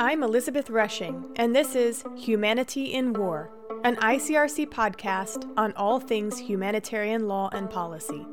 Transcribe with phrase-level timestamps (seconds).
[0.00, 3.50] I'm Elizabeth Rushing, and this is Humanity in War,
[3.82, 8.24] an ICRC podcast on all things humanitarian law and policy.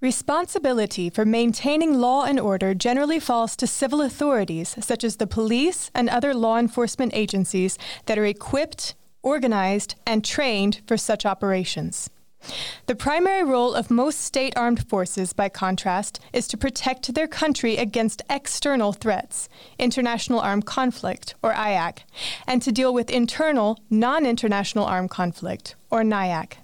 [0.00, 5.90] Responsibility for maintaining law and order generally falls to civil authorities, such as the police
[5.94, 7.76] and other law enforcement agencies
[8.06, 12.08] that are equipped, organized, and trained for such operations.
[12.86, 17.76] The primary role of most state armed forces, by contrast, is to protect their country
[17.76, 19.48] against external threats,
[19.78, 21.98] international armed conflict, or IAC,
[22.46, 26.54] and to deal with internal, non international armed conflict, or NIAC.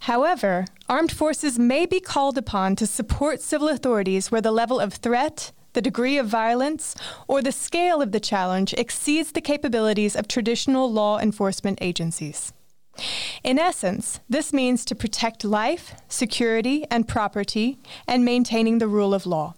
[0.00, 4.94] However, armed forces may be called upon to support civil authorities where the level of
[4.94, 6.94] threat, the degree of violence,
[7.26, 12.52] or the scale of the challenge exceeds the capabilities of traditional law enforcement agencies.
[13.42, 19.26] In essence, this means to protect life, security, and property, and maintaining the rule of
[19.26, 19.54] law.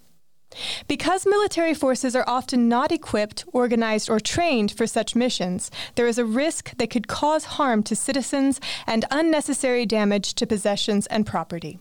[0.87, 6.19] Because military forces are often not equipped, organized, or trained for such missions, there is
[6.19, 11.79] a risk they could cause harm to citizens and unnecessary damage to possessions and property.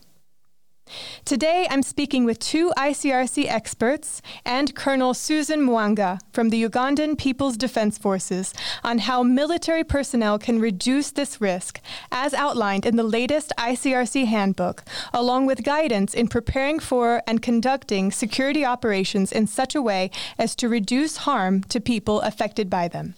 [1.24, 7.56] Today, I'm speaking with two ICRC experts and Colonel Susan Mwanga from the Ugandan People's
[7.56, 11.80] Defense Forces on how military personnel can reduce this risk,
[12.10, 18.10] as outlined in the latest ICRC handbook, along with guidance in preparing for and conducting
[18.10, 23.14] security operations in such a way as to reduce harm to people affected by them.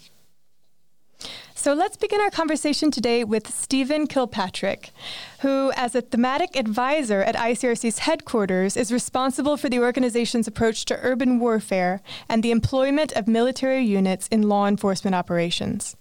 [1.61, 4.93] So let's begin our conversation today with Stephen Kilpatrick,
[5.41, 10.99] who, as a thematic advisor at ICRC's headquarters, is responsible for the organization's approach to
[11.03, 15.99] urban warfare and the employment of military units in law enforcement operations.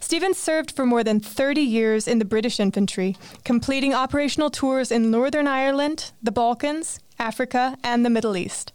[0.00, 5.08] Stephen served for more than 30 years in the British infantry, completing operational tours in
[5.08, 8.72] Northern Ireland, the Balkans, Africa, and the Middle East.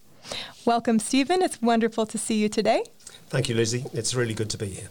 [0.64, 1.42] Welcome, Stephen.
[1.42, 2.86] It's wonderful to see you today.
[3.28, 3.84] Thank you, Lizzie.
[3.92, 4.88] It's really good to be here.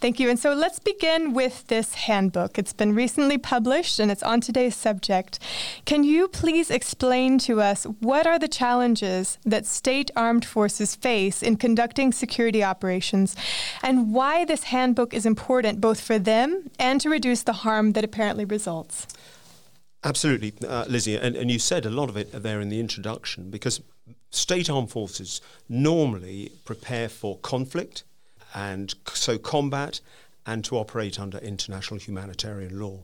[0.00, 0.30] Thank you.
[0.30, 2.56] And so let's begin with this handbook.
[2.56, 5.40] It's been recently published and it's on today's subject.
[5.86, 11.42] Can you please explain to us what are the challenges that state armed forces face
[11.42, 13.34] in conducting security operations
[13.82, 18.04] and why this handbook is important both for them and to reduce the harm that
[18.04, 19.08] apparently results?
[20.04, 21.16] Absolutely, uh, Lizzie.
[21.16, 23.80] And, and you said a lot of it there in the introduction because
[24.30, 28.04] state armed forces normally prepare for conflict
[28.54, 30.00] and so combat
[30.46, 33.00] and to operate under international humanitarian law.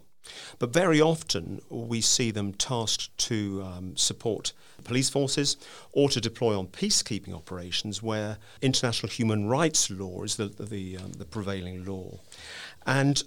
[0.58, 4.52] But very often we see them tasked to um, support
[4.84, 5.56] police forces
[5.92, 11.12] or to deploy on peacekeeping operations where international human rights law is the, the, um,
[11.12, 12.18] the prevailing law.
[12.86, 13.22] And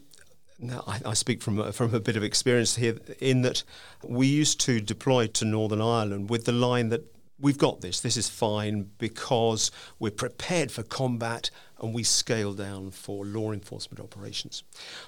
[0.59, 3.63] now, I, I, speak from from a bit of experience here in that
[4.03, 7.03] we used to deploy to Northern Ireland with the line that
[7.39, 11.49] we've got this, this is fine because we're prepared for combat
[11.79, 14.63] and we scale down for law enforcement operations.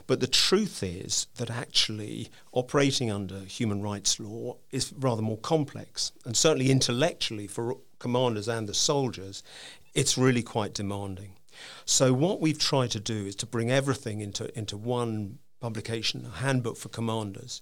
[0.05, 6.11] But the truth is that actually operating under human rights law is rather more complex,
[6.25, 9.43] and certainly intellectually for commanders and the soldiers,
[9.95, 11.33] it's really quite demanding.
[11.85, 16.37] So what we've tried to do is to bring everything into into one publication, a
[16.37, 17.61] handbook for commanders,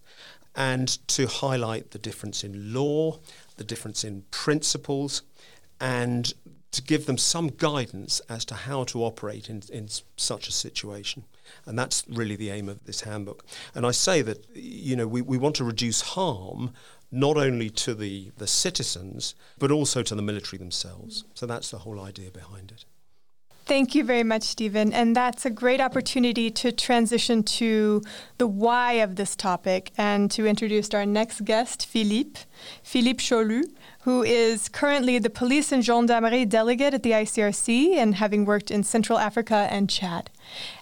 [0.55, 3.19] and to highlight the difference in law,
[3.57, 5.21] the difference in principles,
[5.79, 6.33] and
[6.71, 9.87] to give them some guidance as to how to operate in, in
[10.17, 11.23] such a situation.
[11.65, 13.45] And that's really the aim of this handbook.
[13.73, 16.73] And I say that, you know, we, we want to reduce harm
[17.09, 21.23] not only to the, the citizens, but also to the military themselves.
[21.33, 22.83] So that's the whole idea behind it.
[23.67, 24.93] Thank you very much, Stephen.
[24.93, 28.01] And that's a great opportunity to transition to
[28.37, 32.39] the why of this topic and to introduce our next guest, Philippe,
[32.81, 33.63] Philippe Cholu,
[34.07, 38.81] who is currently the police and gendarmerie delegate at the ICRC and having worked in
[38.81, 40.29] Central Africa and Chad.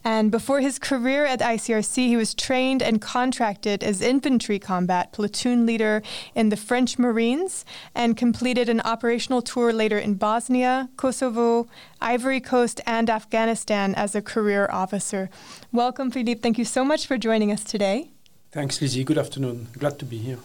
[0.04, 5.66] And before his career at ICRC, he was trained and contracted as infantry combat platoon
[5.66, 6.04] leader
[6.36, 7.66] in the French Marines
[7.96, 11.68] and completed an operational tour later in Bosnia, Kosovo,
[12.00, 15.32] Ivory Coast, and Afghanistan as a career officer.
[15.72, 16.42] Welcome, Philippe.
[16.42, 18.12] Thank you so much for joining us today.
[18.52, 19.04] Thanks, Lizzie.
[19.04, 19.70] Good afternoon.
[19.80, 20.38] Glad to be here.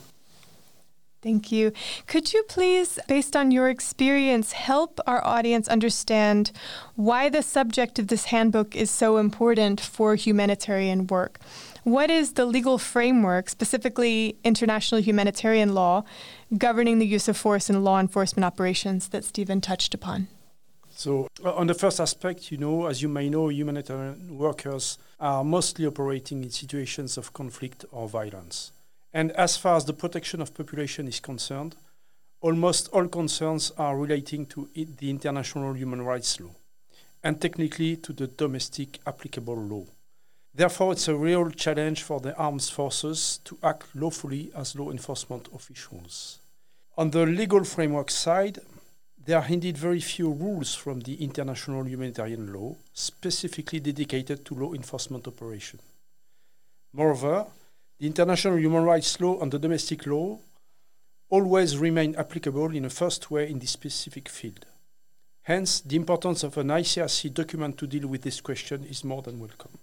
[1.23, 1.73] Thank you.
[2.07, 6.51] Could you please, based on your experience, help our audience understand
[6.95, 11.39] why the subject of this handbook is so important for humanitarian work?
[11.85, 16.05] What is the legal framework, specifically international humanitarian law,
[16.57, 20.29] governing the use of force in law enforcement operations that Stephen touched upon?
[20.91, 25.45] So, uh, on the first aspect, you know, as you may know, humanitarian workers are
[25.45, 28.73] mostly operating in situations of conflict or violence.
[29.13, 31.77] And as far as the protection of population is concerned,
[32.41, 36.51] almost all concerns are relating to the international human rights law
[37.23, 39.85] and technically to the domestic applicable law.
[40.55, 45.49] Therefore, it's a real challenge for the armed forces to act lawfully as law enforcement
[45.55, 46.39] officials.
[46.97, 48.59] On the legal framework side,
[49.25, 54.73] there are indeed very few rules from the international humanitarian law specifically dedicated to law
[54.73, 55.79] enforcement operation.
[56.93, 57.47] Moreover,
[58.01, 60.39] the international human rights law and the domestic law
[61.29, 64.65] always remain applicable in a first way in this specific field.
[65.43, 69.39] Hence, the importance of an ICRC document to deal with this question is more than
[69.39, 69.79] welcome.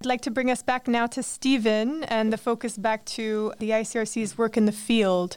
[0.00, 3.70] I'd like to bring us back now to Stephen and the focus back to the
[3.70, 5.36] ICRC's work in the field.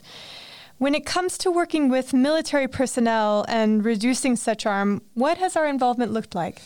[0.78, 5.66] When it comes to working with military personnel and reducing such harm, what has our
[5.66, 6.62] involvement looked like?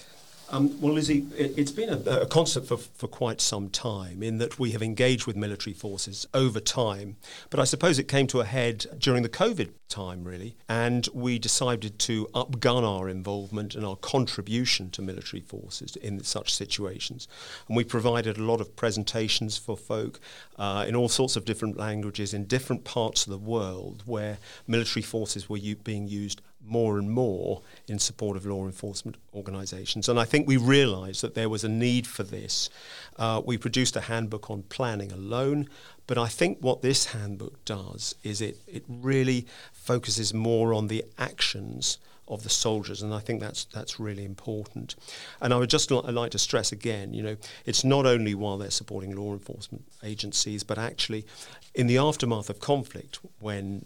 [0.55, 4.39] Um, well, Lizzie, it, has been a, a concept for, for quite some time in
[4.39, 7.17] that we have engaged with military forces over time.
[7.51, 11.41] But I suppose it came to a head during the COVID time, really, and we
[11.41, 17.27] decided to upgun our involvement and our contribution to military forces in such situations.
[17.67, 20.21] And we provided a lot of presentations for folk
[20.57, 25.03] uh, in all sorts of different languages in different parts of the world where military
[25.03, 30.08] forces were u- being used more and more in support of law enforcement organisations.
[30.08, 32.70] And I think we realised that there was a need for this.
[33.19, 35.69] Uh, we produced a handbook on planning alone,
[36.06, 41.05] but I think what this handbook does is it, it really focuses more on the
[41.19, 44.94] actions of the soldiers, and I think that's that's really important.
[45.43, 48.56] And I would just li- like to stress again, you know, it's not only while
[48.56, 51.26] they're supporting law enforcement agencies, but actually
[51.75, 53.84] in the aftermath of conflict, when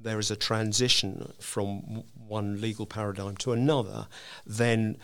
[0.00, 4.06] there is a transition from one legal paradigm to another,
[4.46, 4.96] then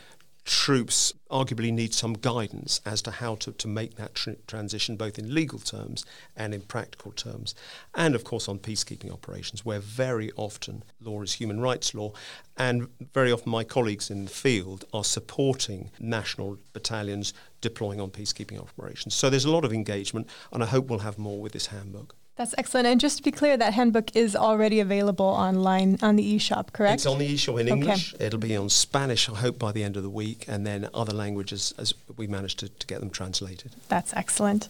[0.45, 5.19] troops arguably need some guidance as to how to, to make that tr- transition both
[5.19, 6.05] in legal terms
[6.37, 7.55] and in practical terms.
[7.95, 12.13] And of course on peacekeeping operations, where very often law is human rights law,
[12.57, 17.33] and very often my colleagues in the field are supporting national battalions
[17.63, 19.15] deploying on peacekeeping operations.
[19.15, 22.15] So there's a lot of engagement, and I hope we'll have more with this handbook.
[22.37, 22.89] That's excellent.
[22.89, 26.95] And just to be clear, that handbook is already available online on the eShop, correct?
[26.95, 28.15] It's on the eShop in English.
[28.15, 28.27] Okay.
[28.27, 31.13] It'll be on Spanish, I hope, by the end of the week, and then other
[31.13, 33.77] languages as we manage to, to get them translated.
[33.89, 34.69] That's excellent.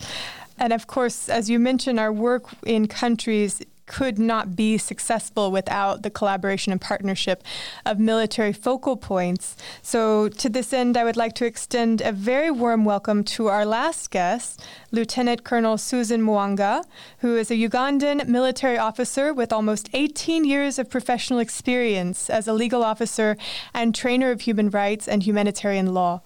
[0.58, 6.02] And of course, as you mentioned, our work in countries could not be successful without
[6.02, 7.42] the collaboration and partnership
[7.84, 9.56] of military focal points.
[9.82, 13.64] So, to this end, I would like to extend a very warm welcome to our
[13.66, 16.84] last guest, Lieutenant Colonel Susan Mwanga,
[17.18, 22.52] who is a Ugandan military officer with almost 18 years of professional experience as a
[22.52, 23.36] legal officer
[23.72, 26.22] and trainer of human rights and humanitarian law.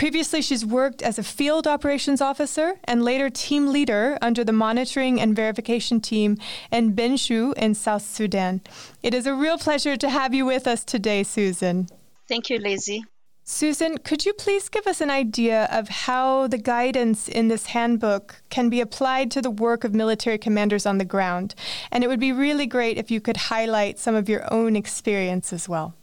[0.00, 5.20] Previously, she's worked as a field operations officer and later team leader under the monitoring
[5.20, 6.38] and verification team
[6.72, 8.62] in Bentiu in South Sudan.
[9.02, 11.86] It is a real pleasure to have you with us today, Susan.
[12.30, 13.04] Thank you, Lizzie.
[13.44, 18.40] Susan, could you please give us an idea of how the guidance in this handbook
[18.48, 21.54] can be applied to the work of military commanders on the ground?
[21.92, 25.52] And it would be really great if you could highlight some of your own experience
[25.52, 25.94] as well.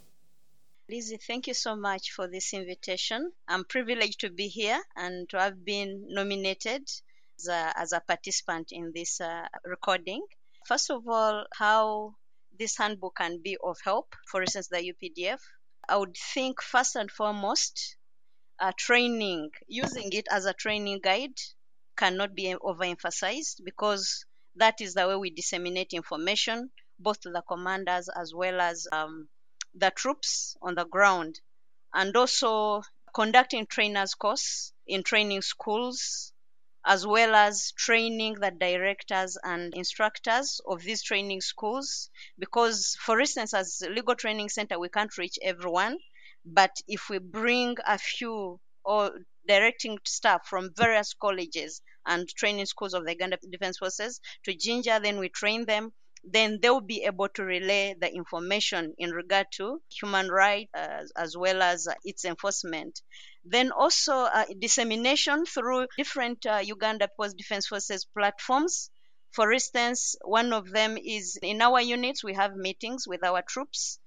[0.89, 3.33] Lizzie, thank you so much for this invitation.
[3.45, 6.83] I'm privileged to be here and to have been nominated
[7.37, 10.25] as a, as a participant in this uh, recording.
[10.65, 12.15] First of all, how
[12.57, 15.39] this handbook can be of help, for instance, the UPDF.
[15.89, 17.97] I would think first and foremost,
[18.57, 21.37] uh, training, using it as a training guide
[21.97, 28.07] cannot be overemphasized because that is the way we disseminate information both to the commanders
[28.07, 29.27] as well as um,
[29.79, 31.39] the troops on the ground
[31.93, 32.81] and also
[33.13, 36.33] conducting trainers course in training schools
[36.85, 42.09] as well as training the directors and instructors of these training schools.
[42.39, 45.97] Because for instance as legal training center we can't reach everyone
[46.45, 49.11] but if we bring a few or
[49.47, 55.01] directing staff from various colleges and training schools of the Uganda Defense Forces to Jinja,
[55.03, 55.91] then we train them
[56.23, 61.35] then they'll be able to relay the information in regard to human rights uh, as
[61.37, 63.01] well as uh, its enforcement.
[63.45, 68.89] Then also uh, dissemination through different uh, Uganda Post Defense Forces platforms.
[69.31, 73.99] For instance, one of them is in our units, we have meetings with our troops.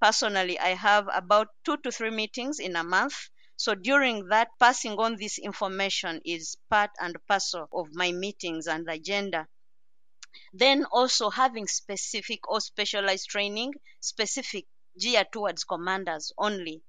[0.00, 3.28] Personally, I have about two to three meetings in a month.
[3.56, 8.88] So during that, passing on this information is part and parcel of my meetings and
[8.88, 9.48] agenda.
[10.52, 14.66] Then also having specific or specialized training, specific
[14.98, 16.82] geared towards commanders only.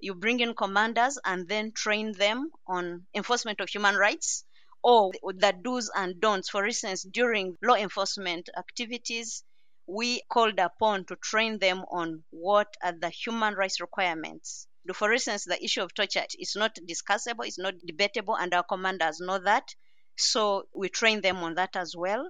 [0.00, 4.44] You bring in commanders and then train them on enforcement of human rights
[4.82, 6.50] or the do's and don'ts.
[6.50, 9.44] For instance, during law enforcement activities,
[9.86, 14.66] we called upon to train them on what are the human rights requirements.
[14.92, 19.20] For instance, the issue of torture is not discussable, it's not debatable, and our commanders
[19.20, 19.74] know that.
[20.16, 22.28] So we train them on that as well.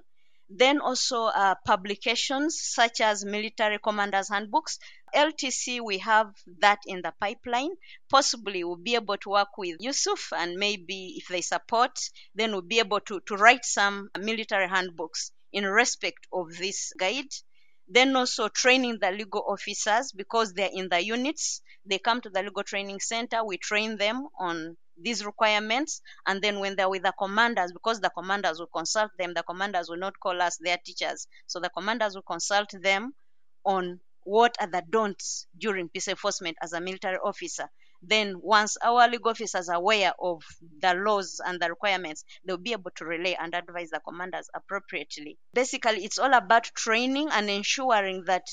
[0.55, 4.77] Then also uh, publications such as military commanders handbooks.
[5.15, 7.71] LTC, we have that in the pipeline.
[8.07, 11.97] Possibly we'll be able to work with Yusuf and maybe if they support,
[12.35, 17.33] then we'll be able to, to write some military handbooks in respect of this guide.
[17.87, 21.63] Then also training the legal officers because they're in the units.
[21.83, 23.43] They come to the legal training center.
[23.43, 26.01] We train them on these requirements.
[26.25, 29.89] And then when they're with the commanders, because the commanders will consult them, the commanders
[29.89, 31.27] will not call us their teachers.
[31.47, 33.13] So the commanders will consult them
[33.65, 37.69] on what are the don'ts during peace enforcement as a military officer.
[38.05, 40.43] Then, once our legal officers are aware of
[40.81, 45.37] the laws and the requirements, they'll be able to relay and advise the commanders appropriately.
[45.53, 48.45] Basically, it's all about training and ensuring that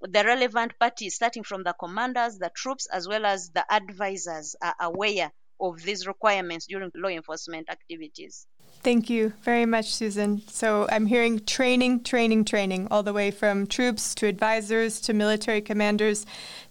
[0.00, 4.74] the relevant parties, starting from the commanders, the troops, as well as the advisors, are
[4.80, 8.46] aware of these requirements during law enforcement activities.
[8.82, 10.42] Thank you very much, Susan.
[10.48, 15.60] So I'm hearing training, training, training, all the way from troops to advisors to military
[15.60, 16.24] commanders,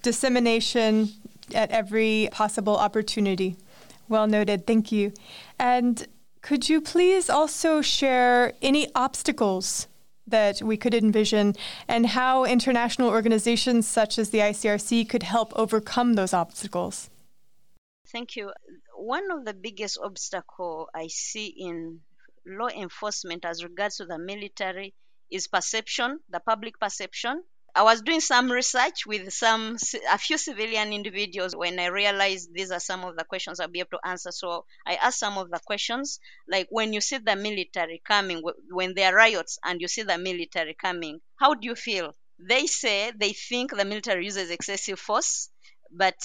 [0.03, 1.09] dissemination
[1.53, 3.57] at every possible opportunity.
[4.07, 4.65] Well noted.
[4.65, 5.11] Thank you.
[5.59, 6.07] And
[6.41, 9.87] could you please also share any obstacles
[10.25, 11.55] that we could envision
[11.87, 17.09] and how international organizations such as the ICRC could help overcome those obstacles?
[18.11, 18.51] Thank you.
[18.95, 22.01] One of the biggest obstacle I see in
[22.45, 24.95] law enforcement as regards to the military
[25.29, 27.43] is perception, the public perception.
[27.75, 29.77] I was doing some research with some
[30.09, 33.81] a few civilian individuals when I realized these are some of the questions I'll be
[33.81, 34.31] able to answer.
[34.31, 38.95] So I asked some of the questions, like when you see the military coming, when
[38.95, 42.15] there are riots and you see the military coming, how do you feel?
[42.39, 45.49] They say they think the military uses excessive force,
[45.91, 46.17] but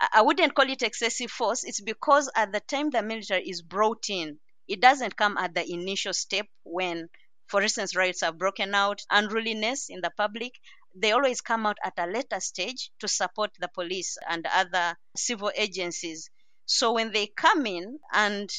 [0.00, 1.64] I wouldn't call it excessive force.
[1.64, 4.38] It's because at the time the military is brought in,
[4.68, 7.08] it doesn't come at the initial step when,
[7.46, 10.52] for instance, riots are broken out, unruliness in the public.
[10.94, 15.50] They always come out at a later stage to support the police and other civil
[15.54, 16.30] agencies.
[16.66, 18.50] So when they come in and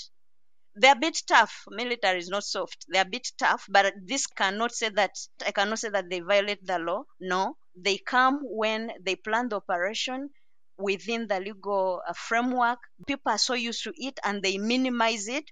[0.75, 1.65] they're a bit tough.
[1.69, 2.85] Military is not soft.
[2.87, 5.11] They're a bit tough, but this cannot say that
[5.45, 7.03] I cannot say that they violate the law.
[7.19, 10.29] No, they come when they plan the operation
[10.79, 12.79] within the legal uh, framework.
[13.05, 15.45] People are so used to it and they minimize it.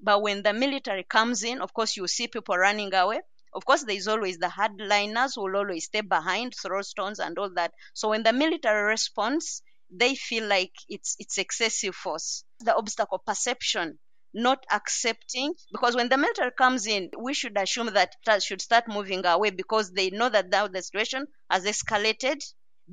[0.00, 3.20] But when the military comes in, of course, you see people running away.
[3.52, 7.36] Of course, there is always the hardliners who will always stay behind, throw stones and
[7.38, 7.72] all that.
[7.94, 12.44] So when the military responds, they feel like it's it's excessive force.
[12.60, 13.98] The obstacle perception,
[14.32, 18.86] not accepting, because when the military comes in, we should assume that that should start
[18.88, 22.40] moving away because they know that now the situation has escalated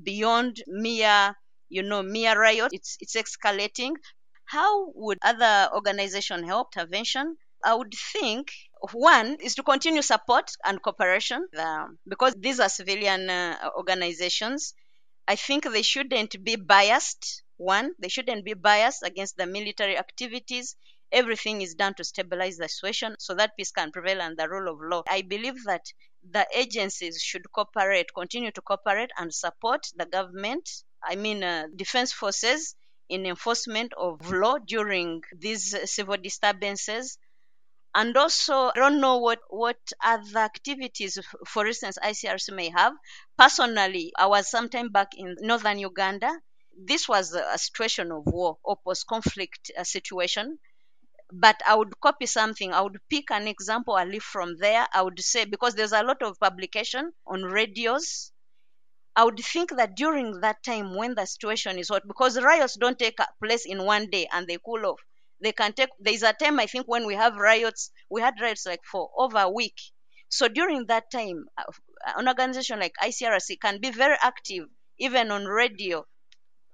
[0.03, 1.35] beyond mere
[1.71, 3.93] you know, mere riot, it's, it's escalating.
[4.45, 7.37] How would other organizations help intervention?
[7.63, 8.51] I would think
[8.91, 14.73] one is to continue support and cooperation um, because these are civilian uh, organizations.
[15.27, 17.43] I think they shouldn't be biased.
[17.57, 20.75] One, they shouldn't be biased against the military activities.
[21.11, 24.71] Everything is done to stabilize the situation so that peace can prevail and the rule
[24.73, 25.03] of law.
[25.07, 25.85] I believe that
[26.29, 30.67] the agencies should cooperate, continue to cooperate and support the government
[31.03, 32.75] I mean, uh, defense forces
[33.09, 37.17] in enforcement of law during these civil disturbances.
[37.95, 41.17] And also, I don't know what, what other activities,
[41.47, 42.93] for instance, ICRC may have.
[43.37, 46.41] Personally, I was sometime back in northern Uganda.
[46.77, 50.59] This was a situation of war or post conflict uh, situation.
[51.33, 52.73] But I would copy something.
[52.73, 54.87] I would pick an example, I live from there.
[54.93, 58.30] I would say, because there's a lot of publication on radios
[59.15, 62.99] I would think that during that time when the situation is hot, because riots don't
[62.99, 64.99] take place in one day and they cool off.
[65.41, 68.65] They can take, there's a time I think when we have riots, we had riots
[68.65, 69.79] like for over a week.
[70.29, 71.71] So during that time, uh,
[72.17, 76.05] an organization like ICRC can be very active, even on radio,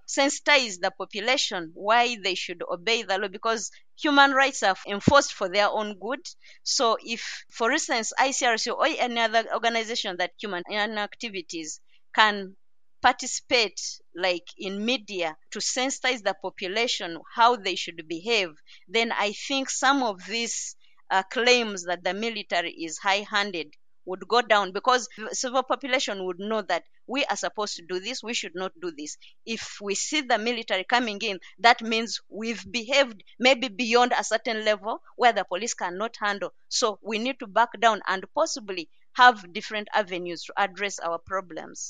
[0.07, 5.49] sensitize the population why they should obey the law because human rights are enforced for
[5.49, 6.19] their own good.
[6.63, 10.63] So if, for instance, ICRC or any other organization that human
[10.97, 11.79] activities
[12.13, 12.55] can
[13.01, 13.79] participate
[14.15, 18.49] like in media to sensitize the population how they should behave
[18.87, 20.75] then i think some of these
[21.09, 23.67] uh, claims that the military is high-handed
[24.05, 27.99] would go down because the civil population would know that we are supposed to do
[27.99, 29.17] this we should not do this.
[29.45, 34.63] If we see the military coming in that means we've behaved maybe beyond a certain
[34.63, 36.53] level where the police cannot handle.
[36.69, 41.89] So we need to back down and possibly have different avenues to address our problems.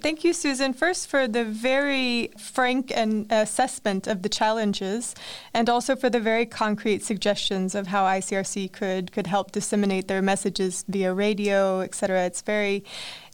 [0.00, 5.14] Thank you, Susan, first for the very frank and assessment of the challenges,
[5.52, 10.22] and also for the very concrete suggestions of how ICRC could could help disseminate their
[10.22, 12.24] messages via radio, etc.
[12.24, 12.82] It's very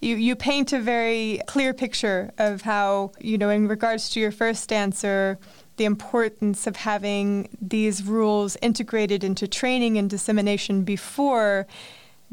[0.00, 4.32] you, you paint a very clear picture of how, you know, in regards to your
[4.32, 5.38] first answer,
[5.76, 11.66] the importance of having these rules integrated into training and dissemination before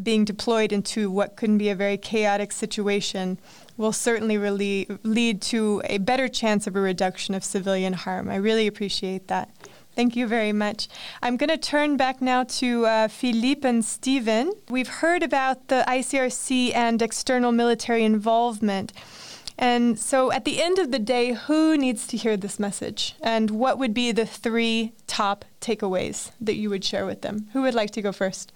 [0.02, 3.40] being deployed into what can be a very chaotic situation
[3.78, 8.30] will certainly really lead to a better chance of a reduction of civilian harm.
[8.30, 9.50] I really appreciate that.
[9.96, 10.88] Thank you very much.
[11.22, 14.52] I'm going to turn back now to uh, Philippe and Stephen.
[14.70, 18.92] We've heard about the ICRC and external military involvement.
[19.56, 23.16] And so at the end of the day, who needs to hear this message?
[23.22, 27.48] And what would be the three top takeaways that you would share with them?
[27.54, 28.52] Who would like to go first?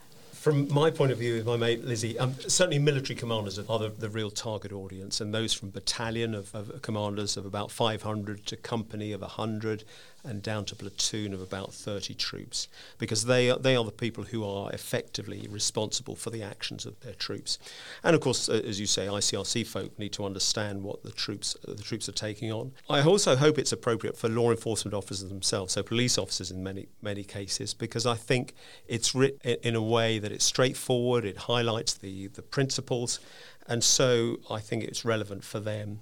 [0.48, 3.90] From my point of view, with my mate Lizzie, um, certainly military commanders are the,
[3.90, 8.56] the, real target audience, and those from battalion of, of commanders of about 500 to
[8.56, 9.84] company of 100
[10.24, 14.26] and down to platoon of about 30 troops, because they are, they are the people
[14.26, 17.60] who are effectively responsible for the actions of their troops.
[18.04, 21.82] And of course, as you say, ICRC folk need to understand what the troops the
[21.82, 22.74] troops are taking on.
[22.90, 26.88] I also hope it's appropriate for law enforcement officers themselves, so police officers in many
[27.02, 28.54] many cases, because I think
[28.88, 31.26] it's written in a way that it's straightforward.
[31.26, 33.20] It highlights the the principles,
[33.68, 36.02] and so I think it's relevant for them.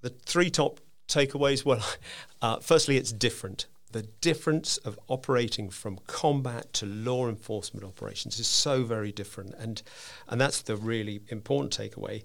[0.00, 1.64] The three top takeaways?
[1.64, 1.84] Well,
[2.42, 3.66] uh, firstly, it's different.
[3.92, 9.82] The difference of operating from combat to law enforcement operations is so very different, and
[10.28, 12.24] and that's the really important takeaway.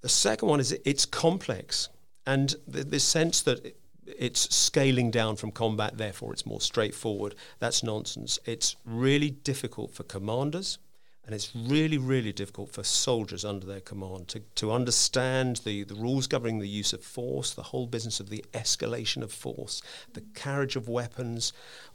[0.00, 1.90] The second one is it's complex,
[2.26, 7.34] and the, the sense that it's scaling down from combat, therefore it's more straightforward.
[7.58, 8.38] That's nonsense.
[8.46, 10.78] It's really difficult for commanders
[11.26, 15.94] and it's really, really difficult for soldiers under their command to, to understand the, the
[15.94, 20.20] rules governing the use of force, the whole business of the escalation of force, the
[20.34, 21.52] carriage of weapons,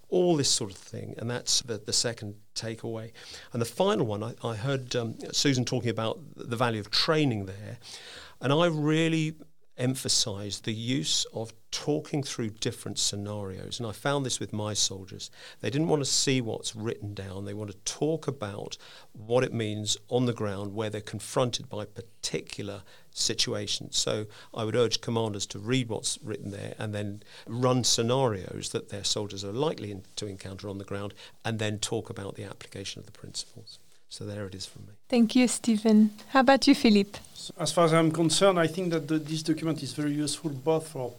[0.10, 1.16] all this sort of thing.
[1.18, 3.14] And that's the, the second takeaway.
[3.54, 7.46] And the final one, I, I heard um, Susan talking about the value of training
[7.46, 7.78] there.
[8.42, 9.36] And I really
[9.78, 13.80] emphasized the use of talking through different scenarios.
[13.80, 15.32] And I found this with my soldiers.
[15.62, 18.78] They didn't want to see what's written down, they want to talk about
[19.14, 23.98] what it means on the ground where they're confronted by particular situations.
[23.98, 28.90] So I would urge commanders to read what's written there and then run scenarios that
[28.90, 33.00] their soldiers are likely to encounter on the ground and then talk about the application
[33.00, 33.80] of the principles.
[34.12, 34.94] So there it is from me.
[35.08, 36.12] Thank you, Stephen.
[36.28, 37.18] How about you, Philippe?
[37.58, 40.90] As far as I'm concerned, I think that the, this document is very useful both
[40.90, 41.14] for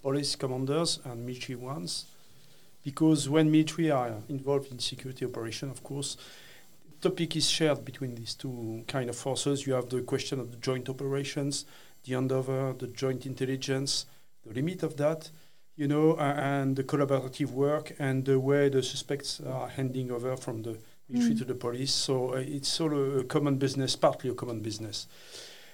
[0.00, 2.06] police commanders and military ones,
[2.82, 6.16] because when military are involved in security operation, of course,
[7.02, 9.66] topic is shared between these two kind of forces.
[9.66, 11.66] You have the question of the joint operations,
[12.04, 14.06] the handover, the joint intelligence,
[14.46, 15.30] the limit of that,
[15.76, 20.62] you know, and the collaborative work and the way the suspects are handing over from
[20.62, 20.78] the
[21.08, 21.38] military mm.
[21.38, 21.92] to the police.
[21.92, 25.06] So uh, it's all a common business, partly a common business.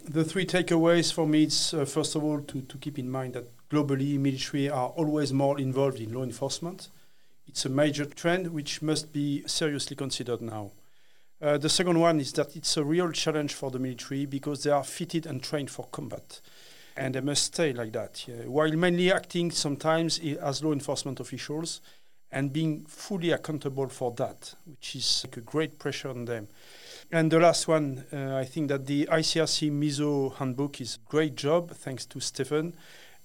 [0.07, 3.35] The three takeaways for me is uh, first of all to, to keep in mind
[3.35, 6.89] that globally military are always more involved in law enforcement.
[7.49, 10.73] It's a major trend which must be seriously considered now.
[11.41, 14.71] Uh, the second one is that it's a real challenge for the military because they
[14.71, 16.41] are fitted and trained for combat.
[16.97, 18.27] And they must stay like that.
[18.29, 18.47] Yeah.
[18.47, 21.81] While mainly acting sometimes as law enforcement officials,
[22.35, 26.49] and being fully accountable for that, which is like a great pressure on them.
[27.13, 31.37] And the last one, uh, I think that the ICRC MISO handbook is a great
[31.37, 32.75] job, thanks to Stephen,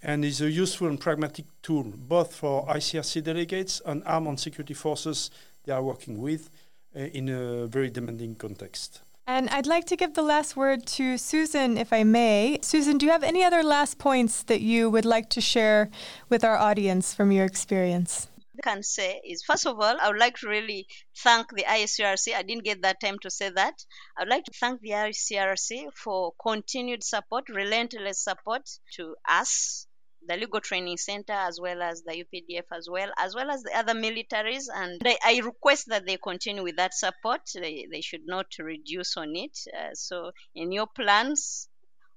[0.03, 5.31] and is a useful and pragmatic tool both for ICRC delegates and armed security forces
[5.65, 6.49] they are working with
[6.95, 9.01] uh, in a very demanding context.
[9.25, 12.59] And I'd like to give the last word to Susan, if I may.
[12.61, 15.89] Susan, do you have any other last points that you would like to share
[16.29, 18.27] with our audience from your experience?
[18.61, 22.33] Can say is first of all, I would like to really thank the ICRC.
[22.33, 23.75] I didn't get that time to say that.
[24.17, 29.87] I would like to thank the ICRC for continued support, relentless support to us
[30.27, 33.75] the legal training center as well as the UPDF as well as well as the
[33.75, 38.25] other militaries and I, I request that they continue with that support they, they should
[38.25, 41.68] not reduce on it uh, so in your plans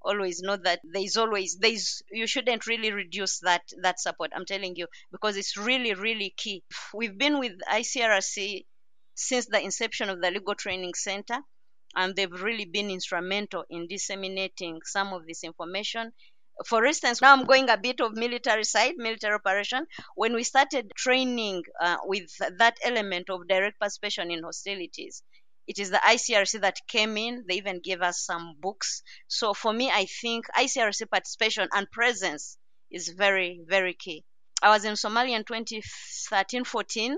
[0.05, 4.75] always know that there's always there's you shouldn't really reduce that that support i'm telling
[4.77, 6.63] you because it's really really key.
[6.95, 8.65] We've been with icrc
[9.15, 11.39] since the inception of the legal training center
[11.95, 16.13] and they've really been instrumental in disseminating some of this information.
[16.67, 19.87] For instance now i'm going a bit of military side military operation.
[20.17, 25.23] When we started training uh, with that element of direct participation in hostilities
[25.67, 27.45] it is the ICRC that came in.
[27.49, 29.03] They even gave us some books.
[29.29, 32.59] So for me, I think ICRC participation and presence
[32.91, 34.25] is very, very key.
[34.63, 37.17] I was in Somalia in 2013 14.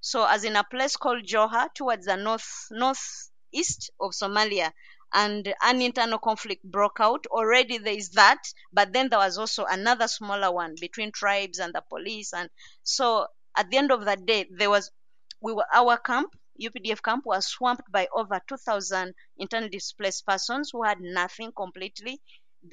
[0.00, 4.70] So, as in a place called Jowhar, towards the north northeast of Somalia,
[5.12, 7.26] and an internal conflict broke out.
[7.28, 11.72] Already there is that, but then there was also another smaller one between tribes and
[11.74, 12.32] the police.
[12.34, 12.50] And
[12.82, 13.26] so,
[13.56, 14.90] at the end of the day, there was
[15.40, 20.82] we were our camp UPDF camp was swamped by over 2,000 internally displaced persons who
[20.82, 22.20] had nothing completely.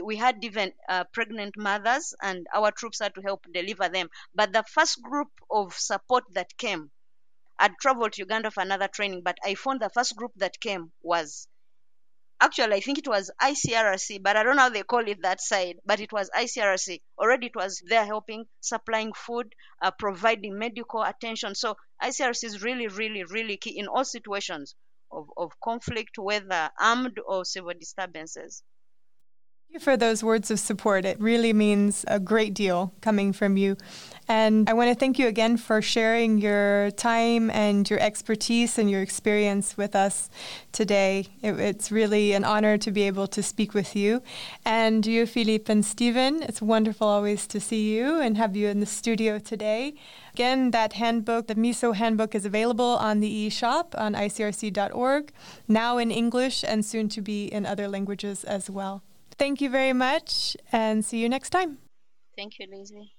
[0.03, 4.09] We had even uh, pregnant mothers, and our troops had to help deliver them.
[4.35, 6.91] But the first group of support that came,
[7.59, 10.91] I'd traveled to Uganda for another training, but I found the first group that came
[11.01, 11.47] was
[12.41, 15.39] actually, I think it was ICRC, but I don't know how they call it that
[15.39, 17.01] side, but it was ICRC.
[17.17, 21.55] Already it was there helping, supplying food, uh, providing medical attention.
[21.55, 24.75] So ICRC is really, really, really key in all situations
[25.11, 28.63] of, of conflict, whether armed or civil disturbances
[29.73, 31.05] you for those words of support.
[31.05, 33.77] It really means a great deal coming from you.
[34.27, 38.89] And I want to thank you again for sharing your time and your expertise and
[38.89, 40.29] your experience with us
[40.71, 41.27] today.
[41.41, 44.21] It, it's really an honor to be able to speak with you.
[44.65, 48.79] And you, Philippe and Stephen, it's wonderful always to see you and have you in
[48.79, 49.93] the studio today.
[50.33, 55.31] Again, that handbook, the MISO handbook, is available on the eShop on icrc.org,
[55.67, 59.03] now in English and soon to be in other languages as well.
[59.41, 61.79] Thank you very much and see you next time.
[62.37, 63.13] Thank you, Lizzie.